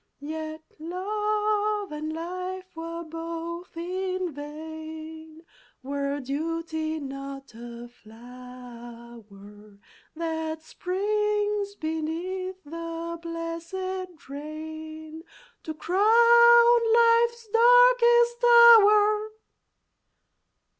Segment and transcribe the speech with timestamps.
[0.23, 5.43] Yet love and life were both in vain
[5.83, 9.77] Were duty not a flower
[10.15, 15.21] That springs beneath the blesséd rain
[15.61, 19.29] To crown Life's darkest hour!"